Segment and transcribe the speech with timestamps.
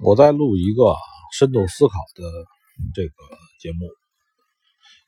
[0.00, 0.94] 我在录一个
[1.32, 2.22] 深度思考的
[2.94, 3.14] 这个
[3.60, 3.88] 节目。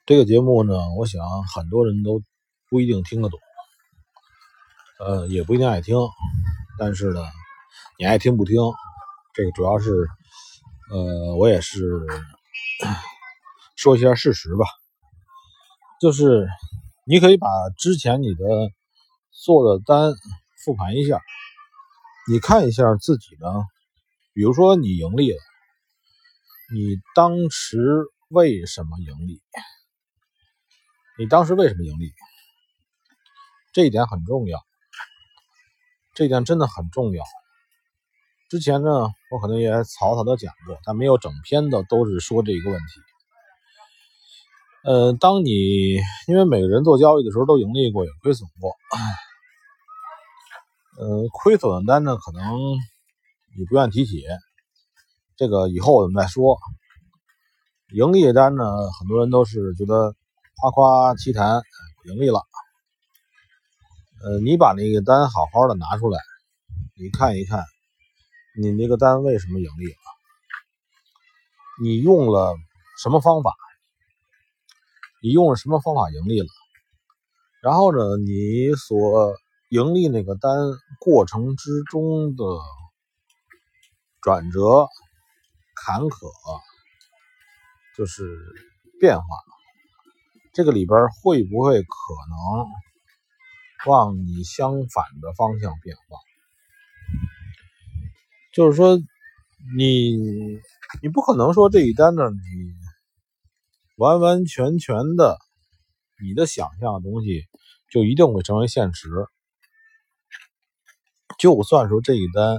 [0.05, 2.21] 这个节目呢，我想很多人都
[2.69, 3.39] 不一定听得懂，
[4.99, 5.97] 呃，也不一定爱听。
[6.77, 7.23] 但是呢，
[7.99, 8.57] 你爱听不听，
[9.33, 10.09] 这个主要是，
[10.91, 12.05] 呃，我也是
[13.77, 14.65] 说一下事实吧。
[16.01, 16.49] 就是
[17.07, 17.47] 你可以把
[17.79, 18.45] 之前你的
[19.31, 20.13] 做的单
[20.65, 21.21] 复盘一下，
[22.29, 23.47] 你看一下自己呢。
[24.33, 25.39] 比如说你盈利了，
[26.73, 27.79] 你当时
[28.29, 29.43] 为什么盈利？
[31.19, 32.13] 你当时为什么盈利？
[33.73, 34.65] 这一点很重要，
[36.15, 37.25] 这一点真的很重要。
[38.49, 38.89] 之前呢，
[39.33, 42.87] 我可能也草草的讲过，但没有整篇的都是说这一个问题。
[44.85, 45.97] 呃，当你
[46.29, 48.77] 因为每个人做交易的时候都盈利过，也亏损过，
[50.99, 52.41] 呃，亏损的单呢，可能。
[53.59, 54.23] 你不愿提起，
[55.37, 56.57] 这个以后我们再说。
[57.93, 58.65] 盈利单呢，
[58.99, 60.15] 很多人都是觉得
[60.57, 61.61] 夸夸其谈，
[62.05, 62.47] 盈利了。
[64.23, 66.21] 呃，你把那个单好好的拿出来，
[66.95, 67.65] 你看一看，
[68.57, 69.99] 你那个单为什么盈利了？
[71.83, 72.55] 你用了
[73.03, 73.53] 什么方法？
[75.23, 76.47] 你用了什么方法盈利了？
[77.63, 79.35] 然后呢，你所
[79.71, 80.53] 盈利那个单
[81.01, 82.45] 过程之中的。
[84.23, 84.87] 转折、
[85.75, 86.31] 坎坷，
[87.97, 88.39] 就是
[89.01, 89.25] 变化。
[90.53, 91.89] 这个里边会不会可
[92.29, 92.67] 能
[93.87, 96.19] 往你相反的方向变化？
[98.53, 98.99] 就是说，
[99.77, 100.19] 你
[101.01, 102.37] 你不可能说这一单呢，你
[103.97, 105.39] 完完全全的
[106.21, 107.47] 你的想象的东西
[107.91, 109.09] 就一定会成为现实。
[111.39, 112.59] 就算说这一单。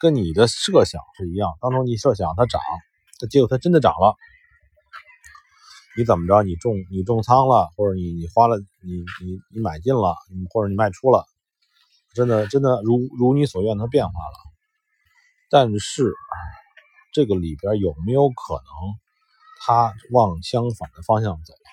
[0.00, 2.60] 跟你的设想是一样，当初你设想它涨，
[3.20, 4.16] 它结果它真的涨了，
[5.94, 6.42] 你怎么着？
[6.42, 10.16] 你重你重仓了，或者你你花了你你你买进了，
[10.50, 11.26] 或者你卖出了，
[12.14, 14.36] 真的真的如如你所愿，它变化了。
[15.50, 16.14] 但是
[17.12, 18.64] 这个里边有没有可能
[19.60, 21.70] 它往相反的方向走了？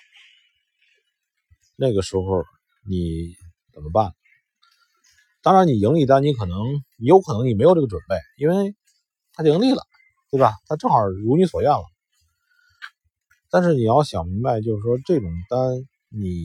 [1.76, 2.44] 那个时候
[2.86, 3.34] 你
[3.72, 4.12] 怎么办？
[5.42, 6.58] 当然，你盈利单，你可能，
[6.96, 8.74] 你有可能你没有这个准备，因为
[9.32, 9.82] 它盈利了，
[10.30, 10.52] 对吧？
[10.66, 11.84] 它正好如你所愿了。
[13.50, 15.58] 但是你要想明白，就是说这种单，
[16.10, 16.44] 你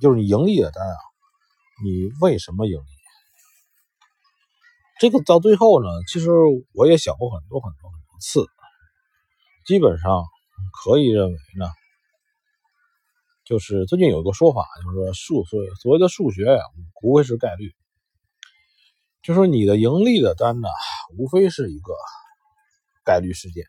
[0.00, 0.96] 就是你盈利的单啊，
[1.84, 2.84] 你为什么盈利？
[4.98, 6.30] 这个到最后呢，其实
[6.72, 8.46] 我也想过很多很多很多次，
[9.66, 10.24] 基本上
[10.82, 11.66] 可以认为呢，
[13.44, 16.62] 就是最近有一个说法，就是说数所所谓的数学呀，
[17.02, 17.74] 无非是概率。
[19.22, 20.68] 就说你的盈利的单呢，
[21.18, 21.94] 无非是一个
[23.04, 23.64] 概率事件，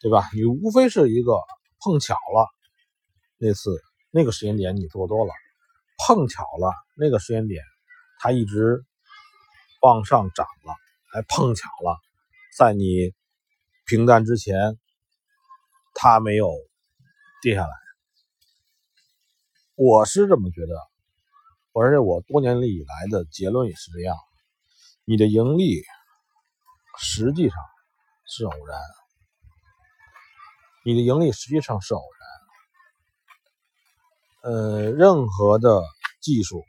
[0.00, 0.28] 对吧？
[0.32, 1.40] 你无非是一个
[1.80, 2.48] 碰巧了，
[3.36, 5.32] 那次那个时间点你做多了，
[6.06, 7.64] 碰巧了那个时间点
[8.20, 8.84] 它一直
[9.80, 10.74] 往上涨了，
[11.12, 11.98] 还碰巧了
[12.56, 13.12] 在你
[13.86, 14.78] 平单之前
[15.94, 16.52] 它没有
[17.42, 17.72] 跌下来，
[19.76, 20.74] 我是这么觉得。
[21.72, 24.16] 而且我多年以来的结论也是这样：
[25.04, 25.82] 你的盈利
[26.98, 27.58] 实际上
[28.24, 28.80] 是偶然，
[30.84, 32.00] 你的盈利实际上是偶
[34.42, 34.52] 然。
[34.52, 35.82] 呃，任何的
[36.20, 36.62] 技术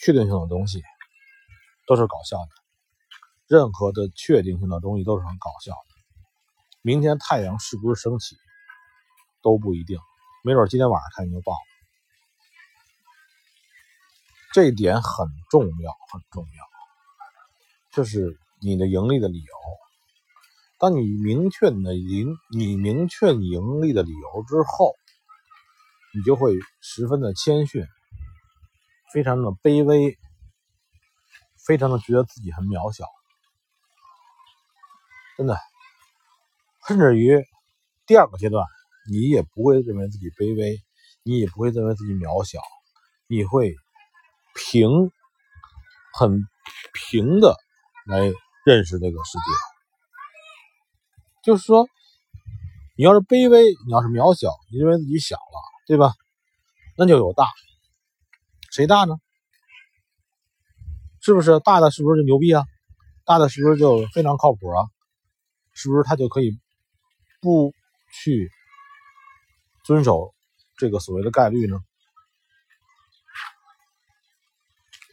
[0.00, 0.80] 确定性的东西
[1.88, 2.50] 都是搞笑的，
[3.48, 5.78] 任何的确定性的东西都是很搞笑的。
[6.82, 8.36] 明天太阳是不是升起
[9.42, 9.98] 都不一定，
[10.44, 11.71] 没准今天晚上太阳就爆了。
[14.52, 16.64] 这一点很重要，很重要，
[17.90, 19.54] 就是你的盈利的理由。
[20.78, 24.94] 当你明确你的盈，你明确盈利的理由之后，
[26.14, 26.52] 你就会
[26.82, 27.86] 十分的谦逊，
[29.10, 30.18] 非常的卑微，
[31.66, 33.06] 非常的觉得自己很渺小，
[35.38, 35.56] 真的。
[36.86, 37.42] 甚至于
[38.04, 38.66] 第二个阶段，
[39.10, 40.78] 你也不会认为自己卑微，
[41.22, 42.58] 你也不会认为自己渺小，
[43.28, 43.74] 你会。
[44.54, 45.10] 平，
[46.14, 46.46] 很
[46.92, 47.56] 平的
[48.06, 48.20] 来
[48.64, 49.44] 认识这个世界。
[51.42, 51.88] 就是说，
[52.96, 56.12] 你要是卑微，你要是渺小，你认为自己小了，对吧？
[56.96, 57.48] 那就有大，
[58.70, 59.16] 谁大呢？
[61.20, 61.90] 是不是大的？
[61.90, 62.64] 是不是就牛逼啊？
[63.24, 64.86] 大的是不是就非常靠谱啊？
[65.74, 66.60] 是不是他就可以
[67.40, 67.72] 不
[68.12, 68.50] 去
[69.84, 70.34] 遵守
[70.76, 71.78] 这个所谓的概率呢？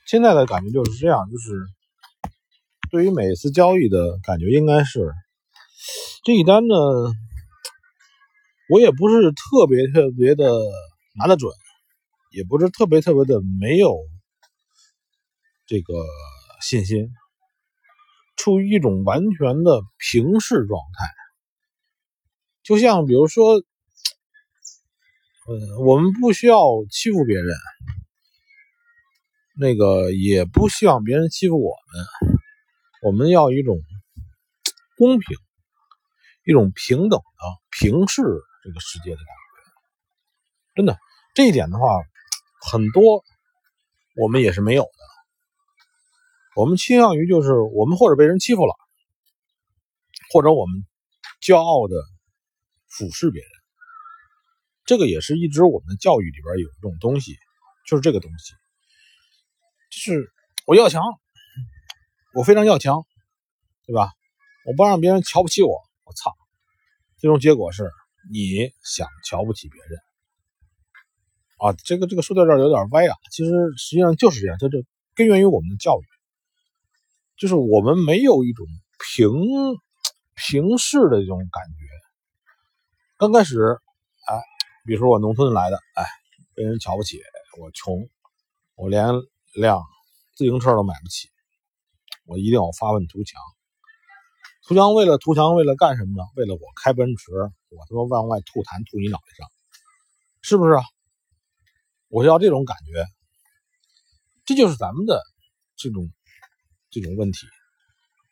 [0.09, 1.53] 现在的感觉就是这样，就是
[2.89, 5.13] 对于每次交易的感觉应该是，
[6.23, 6.75] 这一单呢，
[8.71, 10.51] 我也不是特别特别的
[11.15, 11.53] 拿得准，
[12.31, 13.99] 也不是特别特别的没有
[15.67, 15.93] 这个
[16.59, 17.11] 信心，
[18.35, 21.05] 处于一种完全的平视状态。
[22.63, 23.63] 就像比如说，嗯，
[25.85, 26.57] 我们不需要
[26.89, 27.45] 欺负别人，
[29.59, 32.05] 那个也不希望别人欺负我们。
[33.01, 33.77] 我们要一种
[34.97, 35.37] 公平、
[36.45, 37.23] 一种平等的
[37.69, 38.21] 平视
[38.63, 39.31] 这个世界的感觉。
[40.75, 40.97] 真的，
[41.35, 42.01] 这一点的话，
[42.71, 43.23] 很多
[44.15, 44.89] 我们也是没有的。
[46.55, 48.73] 我们倾向于就是我们或者被人欺负了，
[50.31, 50.85] 或者我们
[51.41, 51.95] 骄傲的
[52.87, 53.51] 俯视别人。
[54.85, 57.37] 这个也是一直我们的教育里边有一种东西，
[57.85, 58.53] 就是这个东西，
[59.89, 60.31] 是
[60.65, 61.03] 我要强。
[62.35, 63.05] 我非常要强，
[63.87, 64.11] 对吧？
[64.65, 66.31] 我不让别人瞧不起我，我操！
[67.17, 67.89] 最终结果是
[68.31, 69.99] 你想瞧不起别人
[71.57, 71.73] 啊！
[71.83, 74.77] 这个这个说到这儿有点歪啊，其实实际上就是这样，这就
[75.15, 76.05] 根源于我们的教育，
[77.35, 78.67] 就是我们没有一种
[79.15, 79.31] 平
[80.35, 81.85] 平视的这种感觉。
[83.17, 83.57] 刚开始，
[84.27, 84.39] 哎，
[84.85, 86.05] 比如说我农村来的，哎，
[86.53, 87.19] 被人瞧不起，
[87.59, 88.07] 我穷，
[88.75, 89.07] 我连
[89.53, 89.83] 辆
[90.35, 91.29] 自行车都买不起。
[92.25, 93.41] 我一定要发愤图强，
[94.67, 96.23] 图强为了图强，为了干什么呢？
[96.35, 97.31] 为了我开奔驰，
[97.69, 99.47] 我他妈往外吐痰吐你脑袋上，
[100.41, 100.75] 是不是？
[102.07, 103.05] 我要这种感觉，
[104.45, 105.19] 这就是咱们的
[105.75, 106.11] 这种
[106.91, 107.47] 这种问题，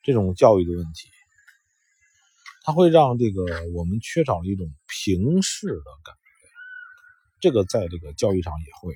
[0.03, 1.09] 这种教育的问题，
[2.63, 3.43] 它会让这个
[3.73, 6.49] 我们缺少了一种平视的感觉，
[7.39, 8.95] 这个在这个教育上也会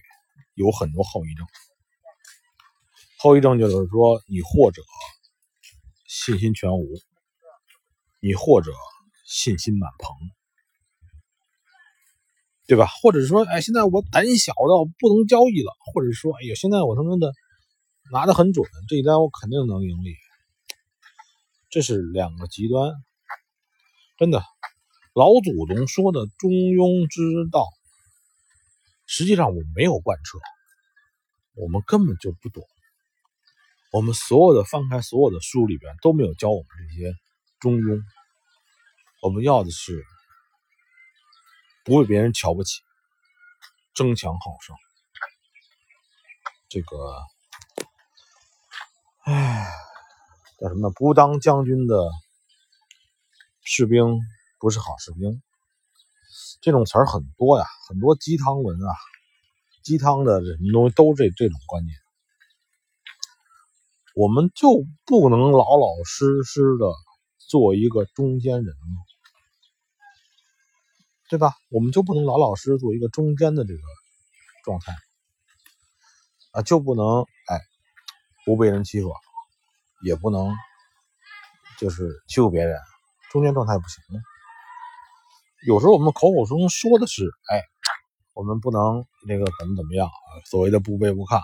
[0.53, 1.47] 有很多后遗症。
[3.21, 4.81] 后遗症就是说，你或者
[6.07, 6.99] 信心全无，
[8.19, 8.71] 你或者
[9.27, 10.15] 信心满棚，
[12.65, 12.87] 对吧？
[12.87, 17.31] 或者说，哎，现在我胆小到不能交易了，或者说，哎呦，现在我他妈的
[18.11, 20.15] 拿的很准，这一单我肯定能盈利。
[21.69, 22.91] 这是两个极端，
[24.17, 24.43] 真的。
[25.13, 27.21] 老祖宗说的中庸之
[27.51, 27.67] 道，
[29.05, 30.39] 实际上我们没有贯彻，
[31.53, 32.63] 我们根本就不懂。
[33.91, 37.13] 我们所有的翻开所有的书里边都没有教我们这些
[37.59, 38.01] 中庸，
[39.21, 40.05] 我们要的是
[41.83, 42.79] 不被别人瞧不起，
[43.93, 44.75] 争强好胜。
[46.69, 47.21] 这个，
[49.25, 49.69] 唉，
[50.57, 50.89] 叫什么？
[50.91, 52.09] 不当将军的
[53.65, 54.21] 士兵
[54.57, 55.43] 不是好士兵。
[56.61, 58.95] 这种词儿很多呀，很多鸡汤文啊，
[59.83, 62.00] 鸡汤的什么东西都这这种观念。
[64.13, 66.91] 我们就不能老老实实的
[67.37, 69.01] 做一个中间人吗？
[71.29, 71.53] 对吧？
[71.69, 73.79] 我们就不能老老实实做一个中间的这个
[74.65, 74.93] 状态
[76.51, 76.61] 啊？
[76.61, 77.61] 就不能哎
[78.45, 79.13] 不被人欺负，
[80.03, 80.53] 也不能
[81.79, 82.77] 就是欺负别人，
[83.31, 84.19] 中间状态不行吗？
[85.65, 87.63] 有时候我们口口声声说的是哎，
[88.33, 90.09] 我们不能那个怎么怎么样？
[90.49, 91.41] 所谓的不卑不亢，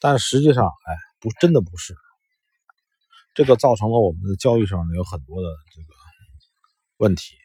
[0.00, 1.07] 但实际上哎。
[1.20, 1.94] 不，真的不是，
[3.34, 5.88] 这个造成了我们的交易上呢有很多的这个
[6.98, 7.36] 问题，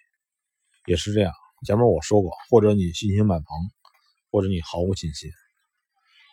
[0.86, 1.34] 也是这样。
[1.66, 3.58] 前面我说过，或者你信心满棚，
[4.32, 5.32] 或者你毫无信心，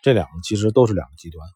[0.03, 1.47] 这两个其实都是两个极端。